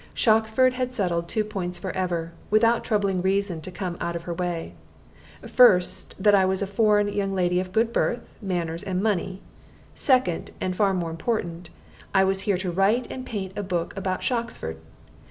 Shoxford 0.15 0.73
had 0.73 0.95
settled 0.95 1.27
two 1.29 1.43
points 1.43 1.77
forever, 1.77 2.31
without 2.49 2.83
troubling 2.83 3.21
reason 3.21 3.61
to 3.61 3.69
come 3.69 3.97
out 4.01 4.15
of 4.15 4.23
her 4.23 4.33
way 4.33 4.73
first, 5.45 6.15
that 6.23 6.33
I 6.33 6.43
was 6.43 6.63
a 6.63 6.65
foreign 6.65 7.07
young 7.07 7.35
lady 7.35 7.59
of 7.59 7.71
good 7.71 7.93
birth, 7.93 8.21
manners, 8.41 8.81
and 8.81 9.03
money; 9.03 9.43
second, 9.93 10.49
and 10.59 10.75
far 10.75 10.95
more 10.95 11.11
important, 11.11 11.69
I 12.15 12.23
was 12.23 12.41
here 12.49 12.57
to 12.57 12.71
write 12.71 13.11
and 13.11 13.27
paint 13.27 13.53
a 13.55 13.61
book 13.61 13.95
about 13.95 14.21
Shoxford. 14.23 14.77